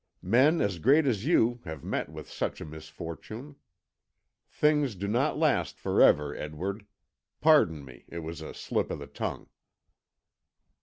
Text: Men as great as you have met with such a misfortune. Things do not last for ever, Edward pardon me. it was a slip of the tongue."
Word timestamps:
Men 0.23 0.61
as 0.61 0.79
great 0.79 1.05
as 1.05 1.25
you 1.27 1.59
have 1.65 1.83
met 1.83 2.09
with 2.09 2.27
such 2.27 2.59
a 2.59 2.65
misfortune. 2.65 3.57
Things 4.49 4.95
do 4.95 5.07
not 5.07 5.37
last 5.37 5.77
for 5.79 6.01
ever, 6.01 6.35
Edward 6.35 6.87
pardon 7.39 7.85
me. 7.85 8.05
it 8.07 8.23
was 8.25 8.41
a 8.41 8.55
slip 8.55 8.89
of 8.89 8.97
the 8.97 9.05
tongue." 9.05 9.47